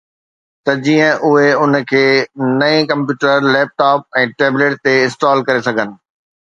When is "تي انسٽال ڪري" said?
4.85-5.67